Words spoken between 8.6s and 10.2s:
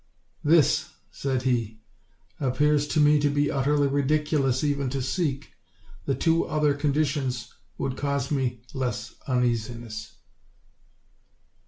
less uneasiness."